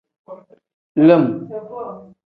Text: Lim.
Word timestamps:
Lim. 1.07 1.23